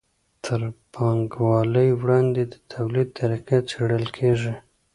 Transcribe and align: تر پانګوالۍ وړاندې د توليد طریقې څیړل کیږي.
تر 0.45 0.61
پانګوالۍ 0.93 1.89
وړاندې 2.01 2.43
د 2.51 2.53
توليد 2.73 3.09
طریقې 3.19 3.59
څیړل 3.69 4.05
کیږي. 4.17 4.53